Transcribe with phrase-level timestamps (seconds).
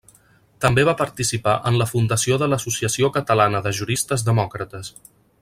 [0.63, 4.93] També va participar en la fundació de l'Associació Catalana de Juristes Demòcrates.